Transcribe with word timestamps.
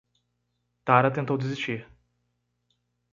Tara 0.83 1.11
tentou 1.11 1.37
desistir. 1.37 1.87